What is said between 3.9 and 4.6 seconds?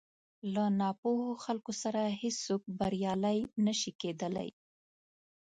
کېدلی.